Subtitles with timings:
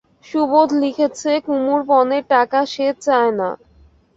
[0.25, 3.49] সুবোধ লিখেছে কুমুর পণের টাকা সে চায় না।